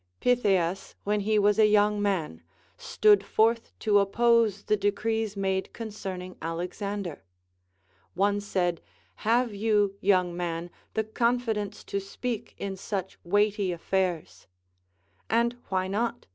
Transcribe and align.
Pytheas, 0.19 0.95
when 1.03 1.19
he 1.19 1.37
Avas 1.37 1.59
a 1.59 1.65
young 1.67 2.01
man, 2.01 2.41
stood 2.75 3.23
forth 3.23 3.71
to 3.77 3.99
oppose 3.99 4.63
the 4.63 4.75
decrees 4.75 5.37
made 5.37 5.73
concerning 5.73 6.37
Alexander. 6.41 7.23
One 8.15 8.39
said: 8.41 8.81
Have 9.17 9.53
you, 9.53 9.93
young 10.01 10.35
man, 10.35 10.71
the 10.95 11.03
confidence 11.03 11.83
to 11.83 11.99
speak 11.99 12.55
in 12.57 12.77
such 12.77 13.19
Aveighty 13.23 13.71
affairs? 13.71 14.47
And 15.29 15.61
Avhy 15.69 15.87
not 15.91 16.25